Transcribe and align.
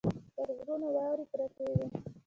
پر 0.35 0.49
غرونو 0.57 0.87
واورې 0.95 1.25
پرتې 1.31 1.65
وې. 1.77 1.85